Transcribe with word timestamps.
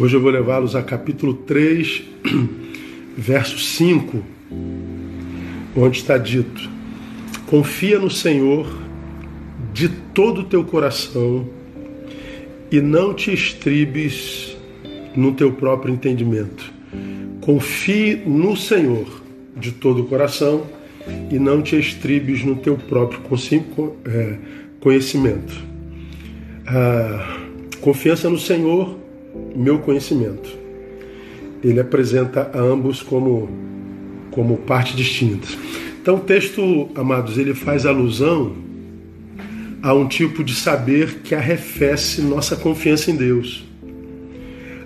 Hoje 0.00 0.14
eu 0.14 0.20
vou 0.20 0.30
levá-los 0.30 0.76
a 0.76 0.82
capítulo 0.82 1.34
3, 1.34 2.04
verso 3.18 3.58
5, 3.58 4.22
onde 5.74 5.98
está 5.98 6.16
dito: 6.16 6.70
Confia 7.46 7.98
no 7.98 8.08
Senhor 8.08 8.72
de 9.74 9.88
todo 9.88 10.42
o 10.42 10.44
teu 10.44 10.62
coração 10.62 11.48
e 12.70 12.80
não 12.80 13.12
te 13.12 13.32
estribes 13.32 14.56
no 15.16 15.32
teu 15.32 15.50
próprio 15.50 15.92
entendimento. 15.92 16.72
Confie 17.40 18.22
no 18.24 18.56
Senhor 18.56 19.04
de 19.56 19.72
todo 19.72 20.02
o 20.02 20.06
coração 20.06 20.64
e 21.28 21.40
não 21.40 21.60
te 21.60 21.76
estribes 21.76 22.44
no 22.44 22.54
teu 22.54 22.76
próprio 22.76 23.20
é, 24.04 24.36
conhecimento. 24.78 25.60
A 26.68 27.36
confiança 27.80 28.30
no 28.30 28.38
Senhor, 28.38 29.07
meu 29.54 29.78
conhecimento. 29.78 30.48
Ele 31.62 31.80
apresenta 31.80 32.50
a 32.54 32.60
ambos 32.60 33.02
como, 33.02 33.48
como 34.30 34.58
parte 34.58 34.96
distinta. 34.96 35.48
Então 36.00 36.16
o 36.16 36.20
texto, 36.20 36.88
amados, 36.94 37.36
ele 37.36 37.54
faz 37.54 37.84
alusão 37.84 38.56
a 39.82 39.92
um 39.92 40.08
tipo 40.08 40.42
de 40.42 40.54
saber 40.54 41.20
que 41.22 41.34
arrefece 41.34 42.20
nossa 42.22 42.56
confiança 42.56 43.10
em 43.10 43.16
Deus. 43.16 43.64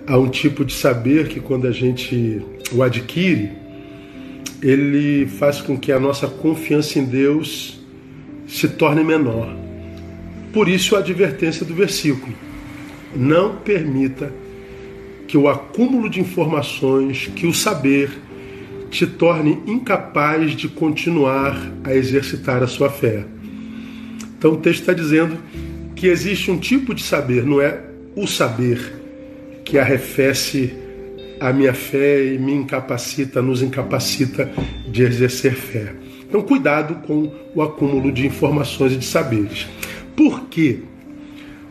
Há 0.05 0.17
um 0.17 0.27
tipo 0.27 0.65
de 0.65 0.73
saber 0.73 1.27
que 1.27 1.39
quando 1.39 1.67
a 1.67 1.71
gente 1.71 2.41
o 2.71 2.83
adquire, 2.83 3.51
ele 4.61 5.25
faz 5.27 5.61
com 5.61 5.77
que 5.77 5.91
a 5.91 5.99
nossa 5.99 6.27
confiança 6.27 6.99
em 6.99 7.05
Deus 7.05 7.79
se 8.47 8.67
torne 8.67 9.03
menor. 9.03 9.55
Por 10.51 10.67
isso 10.67 10.95
a 10.95 10.99
advertência 10.99 11.65
do 11.65 11.73
versículo: 11.73 12.33
não 13.15 13.57
permita 13.57 14.33
que 15.27 15.37
o 15.37 15.47
acúmulo 15.47 16.09
de 16.09 16.19
informações, 16.19 17.27
que 17.35 17.47
o 17.47 17.53
saber, 17.53 18.11
te 18.89 19.07
torne 19.07 19.59
incapaz 19.65 20.55
de 20.55 20.67
continuar 20.67 21.57
a 21.83 21.93
exercitar 21.93 22.61
a 22.61 22.67
sua 22.67 22.89
fé. 22.89 23.25
Então 24.37 24.51
o 24.51 24.57
texto 24.57 24.81
está 24.81 24.93
dizendo 24.93 25.37
que 25.95 26.07
existe 26.07 26.51
um 26.51 26.57
tipo 26.57 26.93
de 26.93 27.01
saber, 27.01 27.43
não 27.43 27.61
é 27.61 27.81
o 28.15 28.27
saber 28.27 29.01
que 29.65 29.79
arrefece 29.79 30.73
a 31.39 31.51
minha 31.51 31.73
fé 31.73 32.33
e 32.33 32.37
me 32.37 32.53
incapacita, 32.53 33.41
nos 33.41 33.61
incapacita 33.61 34.51
de 34.87 35.03
exercer 35.03 35.55
fé. 35.55 35.93
Então, 36.27 36.41
cuidado 36.41 36.95
com 37.05 37.31
o 37.53 37.61
acúmulo 37.61 38.11
de 38.11 38.25
informações 38.25 38.93
e 38.93 38.97
de 38.97 39.05
saberes. 39.05 39.67
Por 40.15 40.45
quê? 40.47 40.79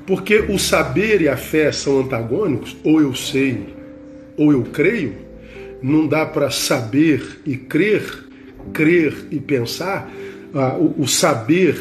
Porque 0.06 0.38
o 0.38 0.58
saber 0.58 1.20
e 1.22 1.28
a 1.28 1.36
fé 1.36 1.70
são 1.70 2.00
antagônicos, 2.00 2.76
ou 2.82 3.00
eu 3.00 3.14
sei, 3.14 3.74
ou 4.36 4.52
eu 4.52 4.62
creio. 4.64 5.14
Não 5.80 6.06
dá 6.06 6.26
para 6.26 6.50
saber 6.50 7.40
e 7.46 7.56
crer, 7.56 8.02
crer 8.72 9.26
e 9.30 9.38
pensar. 9.38 10.10
Ah, 10.54 10.76
o, 10.76 11.02
o 11.02 11.08
saber 11.08 11.76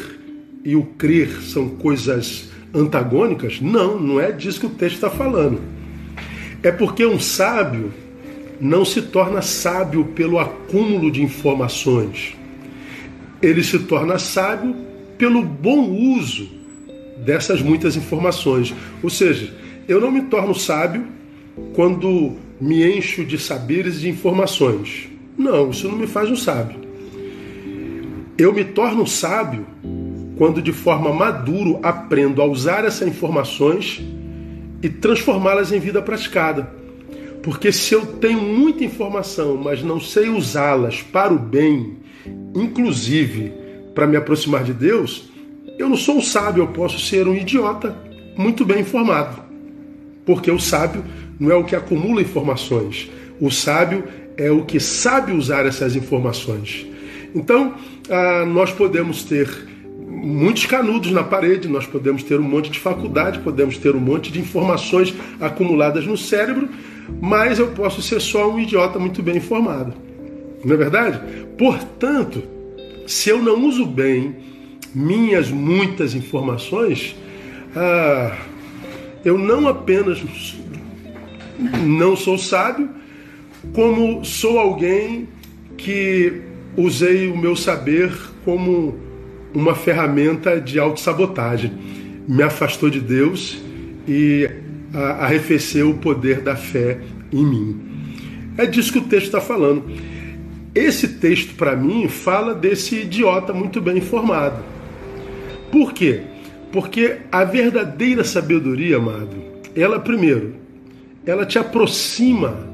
e 0.64 0.76
o 0.76 0.82
crer 0.84 1.42
são 1.42 1.68
coisas 1.70 2.48
antagônicas? 2.74 3.60
Não, 3.60 3.98
não 3.98 4.20
é 4.20 4.30
disso 4.30 4.60
que 4.60 4.66
o 4.66 4.70
texto 4.70 4.96
está 4.96 5.10
falando. 5.10 5.60
É 6.62 6.70
porque 6.70 7.04
um 7.04 7.18
sábio 7.18 7.92
não 8.60 8.84
se 8.84 9.02
torna 9.02 9.42
sábio 9.42 10.04
pelo 10.04 10.38
acúmulo 10.38 11.10
de 11.10 11.22
informações. 11.22 12.36
Ele 13.40 13.64
se 13.64 13.80
torna 13.80 14.18
sábio 14.18 14.76
pelo 15.18 15.42
bom 15.42 15.90
uso 15.90 16.61
dessas 17.24 17.62
muitas 17.62 17.96
informações. 17.96 18.74
Ou 19.02 19.10
seja, 19.10 19.52
eu 19.88 20.00
não 20.00 20.10
me 20.10 20.22
torno 20.22 20.54
sábio 20.54 21.06
quando 21.74 22.36
me 22.60 22.96
encho 22.96 23.24
de 23.24 23.38
saberes 23.38 23.96
e 23.96 24.00
de 24.00 24.08
informações. 24.08 25.08
Não, 25.36 25.70
isso 25.70 25.88
não 25.88 25.96
me 25.96 26.06
faz 26.06 26.30
um 26.30 26.36
sábio. 26.36 26.80
Eu 28.38 28.52
me 28.52 28.64
torno 28.64 29.06
sábio 29.06 29.66
quando 30.36 30.62
de 30.62 30.72
forma 30.72 31.12
maduro 31.12 31.78
aprendo 31.82 32.40
a 32.40 32.46
usar 32.46 32.84
essas 32.84 33.06
informações 33.06 34.02
e 34.82 34.88
transformá-las 34.88 35.72
em 35.72 35.78
vida 35.78 36.02
praticada. 36.02 36.70
Porque 37.42 37.72
se 37.72 37.94
eu 37.94 38.06
tenho 38.06 38.40
muita 38.40 38.84
informação, 38.84 39.56
mas 39.56 39.82
não 39.82 40.00
sei 40.00 40.28
usá-las 40.28 41.02
para 41.02 41.32
o 41.32 41.38
bem, 41.38 41.96
inclusive 42.54 43.52
para 43.94 44.06
me 44.06 44.16
aproximar 44.16 44.64
de 44.64 44.72
Deus, 44.72 45.31
eu 45.78 45.88
não 45.88 45.96
sou 45.96 46.16
um 46.16 46.22
sábio, 46.22 46.62
eu 46.62 46.68
posso 46.68 46.98
ser 46.98 47.26
um 47.26 47.34
idiota 47.34 47.96
muito 48.36 48.64
bem 48.64 48.80
informado. 48.80 49.42
Porque 50.24 50.50
o 50.50 50.58
sábio 50.58 51.04
não 51.38 51.50
é 51.50 51.54
o 51.54 51.64
que 51.64 51.74
acumula 51.74 52.22
informações, 52.22 53.10
o 53.40 53.50
sábio 53.50 54.04
é 54.36 54.50
o 54.50 54.64
que 54.64 54.78
sabe 54.78 55.32
usar 55.32 55.66
essas 55.66 55.96
informações. 55.96 56.86
Então, 57.34 57.74
ah, 58.08 58.44
nós 58.46 58.70
podemos 58.70 59.24
ter 59.24 59.48
muitos 60.22 60.66
canudos 60.66 61.10
na 61.10 61.24
parede, 61.24 61.68
nós 61.68 61.86
podemos 61.86 62.22
ter 62.22 62.38
um 62.38 62.42
monte 62.42 62.70
de 62.70 62.78
faculdade, 62.78 63.40
podemos 63.40 63.78
ter 63.78 63.96
um 63.96 64.00
monte 64.00 64.30
de 64.30 64.38
informações 64.38 65.14
acumuladas 65.40 66.06
no 66.06 66.16
cérebro, 66.16 66.68
mas 67.20 67.58
eu 67.58 67.68
posso 67.68 68.00
ser 68.02 68.20
só 68.20 68.50
um 68.50 68.60
idiota 68.60 68.98
muito 68.98 69.22
bem 69.22 69.38
informado. 69.38 69.92
Não 70.64 70.74
é 70.74 70.76
verdade? 70.76 71.20
Portanto, 71.58 72.42
se 73.06 73.30
eu 73.30 73.42
não 73.42 73.66
uso 73.66 73.84
bem 73.84 74.36
minhas 74.94 75.50
muitas 75.50 76.14
informações, 76.14 77.16
ah, 77.74 78.36
eu 79.24 79.38
não 79.38 79.68
apenas 79.68 80.22
não 81.84 82.16
sou 82.16 82.36
sábio, 82.36 82.88
como 83.72 84.24
sou 84.24 84.58
alguém 84.58 85.28
que 85.76 86.42
usei 86.76 87.28
o 87.28 87.36
meu 87.36 87.54
saber 87.54 88.12
como 88.44 88.98
uma 89.54 89.74
ferramenta 89.74 90.60
de 90.60 90.78
autossabotagem. 90.78 91.72
Me 92.26 92.42
afastou 92.42 92.88
de 92.88 93.00
Deus 93.00 93.58
e 94.08 94.48
arrefeceu 94.94 95.90
o 95.90 95.94
poder 95.98 96.40
da 96.40 96.56
fé 96.56 96.98
em 97.32 97.44
mim. 97.44 97.80
É 98.56 98.66
disso 98.66 98.92
que 98.92 98.98
o 98.98 99.02
texto 99.02 99.26
está 99.26 99.40
falando. 99.40 99.84
Esse 100.74 101.08
texto, 101.08 101.54
para 101.54 101.76
mim, 101.76 102.08
fala 102.08 102.54
desse 102.54 102.96
idiota 102.96 103.52
muito 103.52 103.80
bem 103.80 103.98
informado. 103.98 104.71
Por 105.72 105.94
quê? 105.94 106.20
Porque 106.70 107.16
a 107.32 107.44
verdadeira 107.44 108.22
sabedoria, 108.22 108.98
amado, 108.98 109.36
ela, 109.74 109.98
primeiro, 109.98 110.54
ela 111.24 111.46
te 111.46 111.58
aproxima 111.58 112.68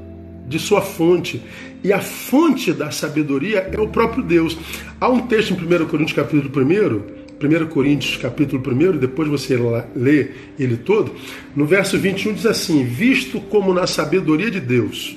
de 0.47 0.59
sua 0.59 0.81
fonte. 0.81 1.41
E 1.81 1.93
a 1.93 2.01
fonte 2.01 2.73
da 2.73 2.91
sabedoria 2.91 3.69
é 3.71 3.79
o 3.79 3.87
próprio 3.87 4.21
Deus. 4.21 4.57
Há 4.99 5.07
um 5.07 5.21
texto 5.27 5.51
em 5.51 5.55
1 5.55 5.85
Coríntios 5.87 6.13
capítulo 6.13 6.51
1, 6.53 7.63
1 7.63 7.67
Coríntios 7.67 8.17
capítulo 8.17 8.61
1, 8.61 8.97
depois 8.97 9.29
você 9.29 9.57
lê 9.95 10.31
ele 10.59 10.75
todo, 10.75 11.13
no 11.55 11.65
verso 11.65 11.97
21 11.97 12.33
diz 12.33 12.45
assim: 12.45 12.83
Visto 12.83 13.39
como 13.39 13.73
na 13.73 13.87
sabedoria 13.87 14.51
de 14.51 14.59
Deus, 14.59 15.15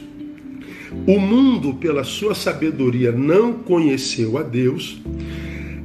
o 1.04 1.18
mundo 1.18 1.74
pela 1.74 2.04
sua 2.04 2.32
sabedoria 2.32 3.10
não 3.10 3.54
conheceu 3.54 4.38
a 4.38 4.42
Deus, 4.44 5.00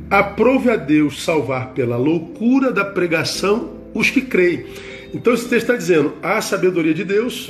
aprove 0.09 0.69
a 0.69 0.75
Deus 0.75 1.23
salvar 1.23 1.69
pela 1.69 1.97
loucura 1.97 2.71
da 2.71 2.85
pregação 2.85 3.71
os 3.93 4.09
que 4.09 4.21
creem. 4.21 4.65
Então 5.13 5.33
esse 5.33 5.47
texto 5.47 5.63
está 5.63 5.75
dizendo: 5.75 6.13
a 6.21 6.41
sabedoria 6.41 6.93
de 6.93 7.03
Deus, 7.03 7.49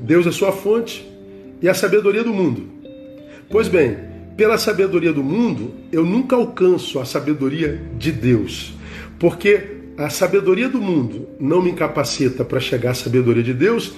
Deus 0.00 0.26
é 0.26 0.32
sua 0.32 0.52
fonte, 0.52 1.06
e 1.60 1.68
a 1.68 1.74
sabedoria 1.74 2.24
do 2.24 2.32
mundo. 2.32 2.64
Pois 3.50 3.68
bem, 3.68 3.96
pela 4.36 4.58
sabedoria 4.58 5.12
do 5.12 5.22
mundo, 5.22 5.74
eu 5.90 6.04
nunca 6.04 6.36
alcanço 6.36 6.98
a 6.98 7.04
sabedoria 7.04 7.80
de 7.96 8.12
Deus, 8.12 8.74
porque 9.18 9.76
a 9.96 10.10
sabedoria 10.10 10.68
do 10.68 10.80
mundo 10.80 11.28
não 11.40 11.62
me 11.62 11.70
incapacita 11.70 12.44
para 12.44 12.60
chegar 12.60 12.90
à 12.90 12.94
sabedoria 12.94 13.42
de 13.42 13.54
Deus. 13.54 13.94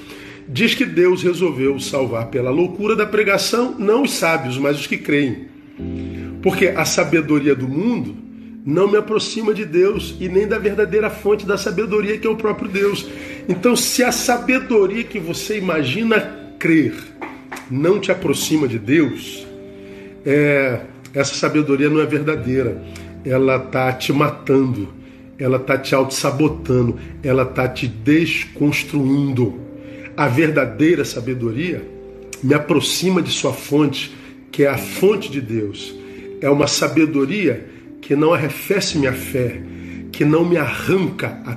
Diz 0.50 0.74
que 0.74 0.86
Deus 0.86 1.22
resolveu 1.22 1.78
salvar 1.78 2.28
pela 2.28 2.50
loucura 2.50 2.96
da 2.96 3.04
pregação 3.04 3.74
não 3.78 4.04
os 4.04 4.12
sábios, 4.12 4.56
mas 4.56 4.78
os 4.78 4.86
que 4.86 4.96
creem. 4.96 5.46
Porque 6.42 6.68
a 6.68 6.84
sabedoria 6.84 7.54
do 7.54 7.68
mundo 7.68 8.28
não 8.64 8.86
me 8.86 8.96
aproxima 8.96 9.54
de 9.54 9.64
Deus 9.64 10.14
e 10.20 10.28
nem 10.28 10.46
da 10.46 10.58
verdadeira 10.58 11.08
fonte 11.08 11.46
da 11.46 11.56
sabedoria 11.56 12.18
que 12.18 12.26
é 12.26 12.30
o 12.30 12.36
próprio 12.36 12.68
Deus. 12.68 13.08
Então, 13.48 13.74
se 13.74 14.04
a 14.04 14.12
sabedoria 14.12 15.04
que 15.04 15.18
você 15.18 15.56
imagina 15.58 16.20
crer 16.58 16.94
não 17.70 17.98
te 17.98 18.12
aproxima 18.12 18.68
de 18.68 18.78
Deus, 18.78 19.46
é, 20.24 20.80
essa 21.14 21.34
sabedoria 21.34 21.88
não 21.88 22.00
é 22.00 22.06
verdadeira. 22.06 22.82
Ela 23.24 23.56
está 23.56 23.92
te 23.92 24.12
matando, 24.12 24.92
ela 25.38 25.56
está 25.56 25.78
te 25.78 25.94
auto-sabotando, 25.94 26.98
ela 27.22 27.44
está 27.44 27.66
te 27.68 27.88
desconstruindo. 27.88 29.58
A 30.16 30.28
verdadeira 30.28 31.04
sabedoria 31.04 31.82
me 32.42 32.54
aproxima 32.54 33.22
de 33.22 33.30
sua 33.30 33.52
fonte, 33.52 34.14
que 34.52 34.64
é 34.64 34.68
a 34.68 34.78
fonte 34.78 35.30
de 35.30 35.40
Deus. 35.40 35.97
É 36.40 36.48
uma 36.48 36.66
sabedoria 36.66 37.66
que 38.00 38.14
não 38.14 38.32
arrefece 38.32 38.98
minha 38.98 39.12
fé, 39.12 39.60
que 40.12 40.24
não 40.24 40.44
me 40.44 40.56
arranca 40.56 41.40
a 41.44 41.56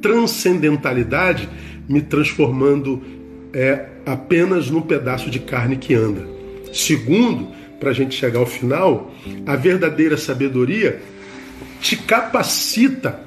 transcendentalidade, 0.00 1.48
me 1.88 2.00
transformando 2.00 3.02
é 3.52 3.86
apenas 4.06 4.70
num 4.70 4.80
pedaço 4.80 5.30
de 5.30 5.38
carne 5.38 5.76
que 5.76 5.94
anda. 5.94 6.26
Segundo, 6.72 7.48
para 7.78 7.90
a 7.90 7.92
gente 7.92 8.14
chegar 8.14 8.40
ao 8.40 8.46
final, 8.46 9.12
a 9.46 9.56
verdadeira 9.56 10.16
sabedoria 10.16 11.00
te 11.80 11.96
capacita 11.96 13.20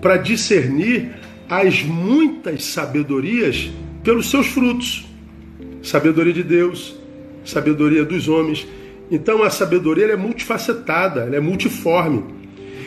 para 0.00 0.16
discernir 0.16 1.10
as 1.48 1.82
muitas 1.82 2.64
sabedorias 2.64 3.70
pelos 4.02 4.30
seus 4.30 4.46
frutos. 4.46 5.06
Sabedoria 5.82 6.32
de 6.32 6.42
Deus, 6.42 6.96
sabedoria 7.44 8.04
dos 8.04 8.28
homens. 8.28 8.66
Então 9.12 9.42
a 9.42 9.50
sabedoria 9.50 10.06
é 10.06 10.16
multifacetada, 10.16 11.28
é 11.30 11.38
multiforme. 11.38 12.24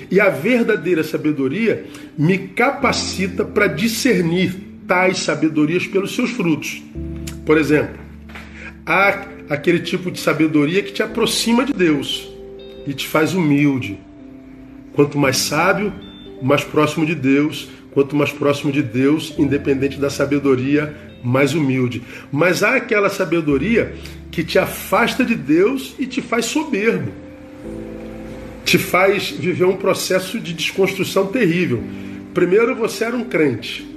E 0.10 0.20
a 0.20 0.28
verdadeira 0.28 1.04
sabedoria 1.04 1.86
me 2.18 2.40
capacita 2.40 3.46
para 3.46 3.68
discernir 3.68 4.56
tais 4.88 5.20
sabedorias 5.20 5.86
pelos 5.86 6.16
seus 6.16 6.32
frutos. 6.32 6.82
Por 7.46 7.60
exemplo, 7.60 8.00
há 8.84 9.24
aquele 9.52 9.80
tipo 9.80 10.10
de 10.10 10.20
sabedoria 10.20 10.82
que 10.82 10.94
te 10.94 11.04
aproxima 11.04 11.64
de 11.64 11.74
Deus 11.74 12.28
e 12.88 12.94
te 12.96 13.08
faz 13.08 13.36
humilde. 13.36 14.00
Quanto 14.94 15.20
mais 15.20 15.38
sábio, 15.38 15.94
mais 16.42 16.64
próximo 16.64 17.06
de 17.06 17.14
Deus. 17.14 17.70
Quanto 17.92 18.16
mais 18.16 18.32
próximo 18.32 18.72
de 18.72 18.82
Deus, 18.82 19.34
independente 19.38 20.00
da 20.00 20.10
sabedoria, 20.10 20.94
mais 21.24 21.54
humilde. 21.54 22.02
Mas 22.32 22.62
há 22.62 22.76
aquela 22.76 23.10
sabedoria 23.10 23.94
que 24.36 24.44
te 24.44 24.60
afasta 24.60 25.24
de 25.24 25.34
Deus 25.34 25.96
e 25.98 26.06
te 26.06 26.22
faz 26.22 26.48
soberbo. 26.48 27.10
Te 28.66 28.78
faz 28.78 29.30
viver 29.30 29.64
um 29.64 29.78
processo 29.78 30.42
de 30.42 30.54
desconstrução 30.54 31.28
terrível. 31.28 31.82
Primeiro, 32.34 32.76
você 32.76 33.06
era 33.06 33.16
um 33.16 33.24
crente. 33.24 33.88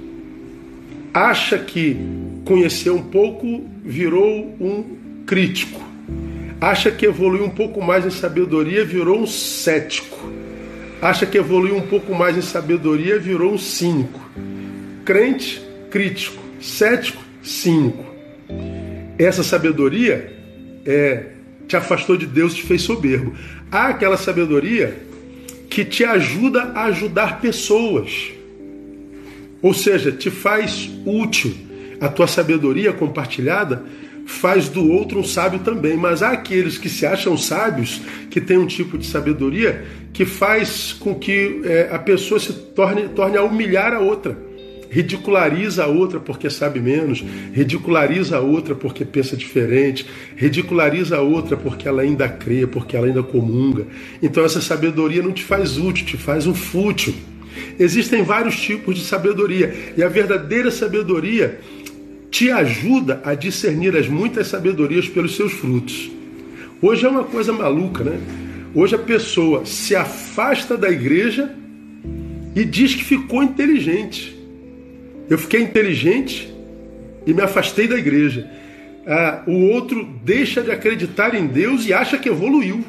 Acha 1.13 1.59
que 1.59 1.97
conheceu 2.45 2.95
um 2.95 3.03
pouco, 3.03 3.69
virou 3.85 4.55
um 4.61 4.85
crítico. 5.27 5.83
Acha 6.61 6.93
que 6.93 7.05
evoluiu 7.05 7.45
um 7.45 7.51
pouco 7.51 7.83
mais 7.83 8.07
em 8.07 8.11
sabedoria, 8.11 8.85
virou 8.85 9.19
um 9.19 9.27
cético. 9.27 10.31
Acha 11.03 11.27
que 11.27 11.37
evoluiu 11.37 11.75
um 11.75 11.89
pouco 11.89 12.15
mais 12.15 12.37
em 12.37 12.43
sabedoria, 12.43 13.19
virou 13.19 13.55
um 13.55 13.59
cínico. 13.59 14.21
Crente, 15.05 15.61
crítico. 15.91 16.41
Cético, 16.61 17.25
cínico. 17.43 18.08
Essa 19.19 19.43
sabedoria 19.43 20.33
é, 20.87 21.27
te 21.67 21.77
afastou 21.77 22.17
de 22.17 22.25
Deus, 22.25 22.55
te 22.55 22.63
fez 22.63 22.83
soberbo. 22.83 23.35
Há 23.71 23.89
aquela 23.89 24.17
sabedoria 24.17 24.97
que 25.69 25.85
te 25.85 26.05
ajuda 26.05 26.73
a 26.75 26.85
ajudar 26.85 27.41
pessoas. 27.41 28.31
Ou 29.61 29.75
seja, 29.75 30.13
te 30.13 30.31
faz 30.31 30.89
útil. 31.05 31.53
A 32.01 32.09
tua 32.09 32.29
sabedoria 32.29 32.93
compartilhada 32.93 33.85
faz 34.25 34.69
do 34.69 34.89
outro 34.89 35.19
um 35.19 35.25
sábio 35.25 35.59
também. 35.59 35.97
Mas 35.97 36.23
há 36.23 36.31
aqueles 36.31 36.79
que 36.79 36.89
se 36.89 37.05
acham 37.05 37.37
sábios, 37.37 38.01
que 38.31 38.41
têm 38.41 38.57
um 38.57 38.67
tipo 38.67 38.97
de 38.97 39.07
sabedoria 39.07 39.85
que 40.13 40.25
faz 40.25 40.93
com 40.93 41.15
que 41.15 41.61
é, 41.65 41.89
a 41.91 41.99
pessoa 41.99 42.39
se 42.39 42.53
torne, 42.53 43.09
torne 43.09 43.37
a 43.37 43.43
humilhar 43.43 43.93
a 43.93 43.99
outra 43.99 44.48
ridiculariza 44.91 45.85
a 45.85 45.87
outra 45.87 46.19
porque 46.19 46.49
sabe 46.49 46.81
menos, 46.81 47.25
ridiculariza 47.53 48.37
a 48.37 48.41
outra 48.41 48.75
porque 48.75 49.05
pensa 49.05 49.37
diferente, 49.37 50.07
ridiculariza 50.37 51.17
a 51.17 51.21
outra 51.21 51.57
porque 51.57 51.87
ela 51.87 52.03
ainda 52.03 52.29
crê, 52.29 52.67
porque 52.67 52.97
ela 52.97 53.07
ainda 53.07 53.23
comunga. 53.23 53.87
Então 54.23 54.45
essa 54.45 54.61
sabedoria 54.61 55.23
não 55.23 55.33
te 55.33 55.45
faz 55.45 55.77
útil, 55.77 56.07
te 56.07 56.17
faz 56.17 56.47
um 56.47 56.55
fútil. 56.55 57.15
Existem 57.79 58.23
vários 58.23 58.59
tipos 58.59 58.95
de 58.95 59.05
sabedoria 59.05 59.75
e 59.97 60.03
a 60.03 60.09
verdadeira 60.09 60.71
sabedoria 60.71 61.61
te 62.31 62.51
ajuda 62.51 63.21
a 63.25 63.35
discernir 63.35 63.97
as 63.97 64.07
muitas 64.07 64.49
sabedorias 64.49 65.09
pelos 65.09 65.35
seus 65.35 65.53
frutos. 65.53 66.11
Hoje 66.81 67.05
é 67.05 67.09
uma 67.09 67.25
coisa 67.25 67.53
maluca, 67.53 68.05
né? 68.05 68.19
Hoje 68.75 68.95
a 68.95 68.99
pessoa 68.99 69.65
se 69.65 69.97
afasta 69.97 70.77
da 70.77 70.91
igreja 70.91 71.51
e 72.55 72.65
diz 72.65 72.95
que 72.95 73.03
ficou 73.03 73.43
inteligente. 73.43 74.38
Eu 75.29 75.39
fiquei 75.39 75.61
inteligente 75.61 76.53
e 77.27 77.35
me 77.35 77.43
afastei 77.43 77.87
da 77.87 77.97
igreja. 77.97 78.49
Ah, 79.07 79.43
o 79.47 79.71
outro 79.71 80.07
deixa 80.25 80.63
de 80.63 80.71
acreditar 80.71 81.35
em 81.35 81.47
Deus 81.47 81.87
e 81.87 81.93
acha 81.93 82.19
que 82.19 82.29
evoluiu. 82.29 82.85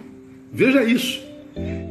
Veja 0.51 0.83
isso. 0.83 1.21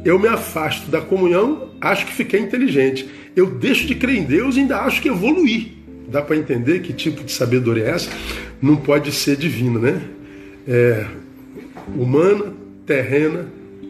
Eu 0.03 0.17
me 0.17 0.27
afasto 0.27 0.89
da 0.89 1.01
comunhão, 1.01 1.69
acho 1.79 2.05
que 2.05 2.13
fiquei 2.13 2.39
inteligente. 2.39 3.07
Eu 3.35 3.47
deixo 3.47 3.85
de 3.85 3.95
crer 3.95 4.15
em 4.15 4.23
Deus 4.23 4.55
e 4.55 4.61
ainda 4.61 4.79
acho 4.79 5.01
que 5.01 5.09
evoluí. 5.09 5.77
Dá 6.07 6.21
para 6.21 6.35
entender 6.35 6.81
que 6.81 6.91
tipo 6.91 7.23
de 7.23 7.31
sabedoria 7.31 7.85
é 7.85 7.89
essa? 7.91 8.09
Não 8.61 8.75
pode 8.75 9.11
ser 9.11 9.35
divina, 9.35 9.79
né? 9.79 10.01
É 10.67 11.05
humana, 11.95 12.53
terrena, 12.85 13.47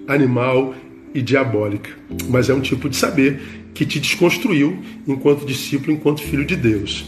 animal 0.08 0.76
e 1.14 1.22
diabólica. 1.22 1.92
Mas 2.30 2.50
é 2.50 2.54
um 2.54 2.62
tipo 2.62 2.90
de 2.90 2.96
saber 2.96 3.42
que 3.74 3.86
te 3.86 4.00
desconstruiu 4.00 4.80
enquanto 5.08 5.46
discípulo, 5.46 5.94
enquanto 5.94 6.22
filho 6.22 6.46
de 6.46 6.56
Deus. 6.56 7.06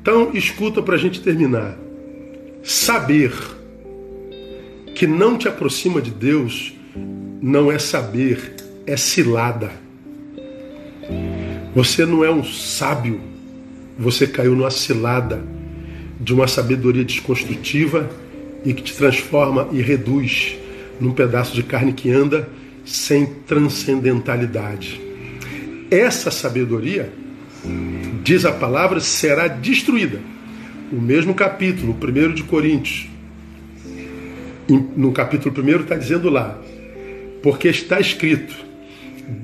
Então, 0.00 0.30
escuta 0.34 0.82
para 0.82 0.94
a 0.94 0.98
gente 0.98 1.20
terminar. 1.20 1.76
Saber 2.62 3.32
que 4.94 5.06
não 5.06 5.36
te 5.36 5.48
aproxima 5.48 6.00
de 6.00 6.10
Deus 6.10 6.74
não 7.40 7.72
é 7.72 7.78
saber, 7.78 8.54
é 8.86 8.96
cilada. 8.96 9.72
Você 11.74 12.04
não 12.04 12.24
é 12.24 12.30
um 12.30 12.44
sábio, 12.44 13.20
você 13.98 14.26
caiu 14.26 14.54
numa 14.54 14.70
cilada 14.70 15.42
de 16.20 16.32
uma 16.32 16.46
sabedoria 16.46 17.04
desconstrutiva 17.04 18.08
e 18.64 18.72
que 18.72 18.82
te 18.82 18.94
transforma 18.94 19.68
e 19.72 19.80
reduz 19.82 20.56
num 21.00 21.12
pedaço 21.12 21.54
de 21.54 21.62
carne 21.62 21.92
que 21.92 22.10
anda 22.10 22.48
sem 22.84 23.26
transcendentalidade. 23.46 25.00
Essa 25.90 26.30
sabedoria, 26.30 27.12
diz 28.22 28.44
a 28.44 28.52
palavra, 28.52 29.00
será 29.00 29.48
destruída. 29.48 30.20
O 30.90 31.00
mesmo 31.00 31.34
capítulo, 31.34 31.96
1 32.00 32.34
de 32.34 32.42
Coríntios, 32.42 33.08
no 34.96 35.12
capítulo 35.12 35.54
1 35.62 35.82
está 35.82 35.96
dizendo 35.96 36.30
lá, 36.30 36.58
porque 37.42 37.68
está 37.68 38.00
escrito: 38.00 38.54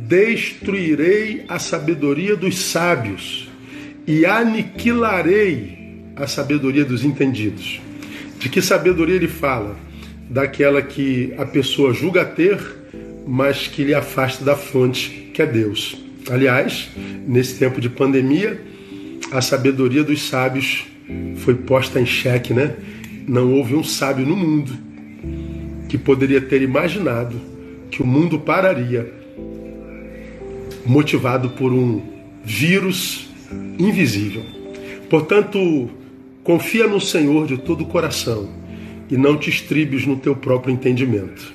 Destruirei 0.06 1.44
a 1.48 1.58
sabedoria 1.58 2.36
dos 2.36 2.58
sábios 2.58 3.48
e 4.06 4.24
aniquilarei 4.24 6.02
a 6.16 6.26
sabedoria 6.26 6.84
dos 6.84 7.04
entendidos. 7.04 7.80
De 8.38 8.48
que 8.48 8.62
sabedoria 8.62 9.16
ele 9.16 9.28
fala? 9.28 9.76
Daquela 10.30 10.80
que 10.82 11.34
a 11.36 11.44
pessoa 11.44 11.92
julga 11.92 12.24
ter, 12.24 12.58
mas 13.30 13.66
que 13.66 13.84
lhe 13.84 13.92
afasta 13.92 14.42
da 14.42 14.56
fonte, 14.56 15.30
que 15.34 15.42
é 15.42 15.46
Deus. 15.46 16.02
Aliás, 16.30 16.88
nesse 17.26 17.58
tempo 17.58 17.78
de 17.78 17.90
pandemia, 17.90 18.58
a 19.30 19.42
sabedoria 19.42 20.02
dos 20.02 20.22
sábios 20.22 20.86
foi 21.36 21.54
posta 21.54 22.00
em 22.00 22.06
xeque, 22.06 22.54
né? 22.54 22.74
Não 23.26 23.52
houve 23.52 23.74
um 23.74 23.84
sábio 23.84 24.24
no 24.24 24.34
mundo 24.34 24.72
que 25.90 25.98
poderia 25.98 26.40
ter 26.40 26.62
imaginado 26.62 27.38
que 27.90 28.02
o 28.02 28.06
mundo 28.06 28.38
pararia 28.38 29.12
motivado 30.86 31.50
por 31.50 31.70
um 31.70 32.02
vírus 32.42 33.28
invisível. 33.78 34.42
Portanto, 35.10 35.90
confia 36.42 36.86
no 36.86 36.98
Senhor 36.98 37.46
de 37.46 37.58
todo 37.58 37.82
o 37.82 37.86
coração 37.86 38.48
e 39.10 39.18
não 39.18 39.36
te 39.36 39.50
estribes 39.50 40.06
no 40.06 40.16
teu 40.16 40.34
próprio 40.34 40.72
entendimento. 40.72 41.52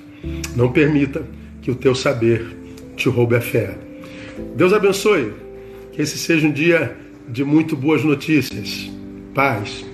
Não 0.55 0.71
permita 0.71 1.25
que 1.63 1.71
o 1.71 1.75
teu 1.75 1.95
saber 1.95 2.45
te 2.95 3.09
roube 3.09 3.35
a 3.35 3.41
fé. 3.41 3.75
Deus 4.55 4.73
abençoe. 4.73 5.33
Que 5.93 6.01
esse 6.01 6.17
seja 6.17 6.47
um 6.47 6.51
dia 6.51 6.95
de 7.27 7.43
muito 7.43 7.75
boas 7.75 8.03
notícias. 8.03 8.91
Paz. 9.33 9.85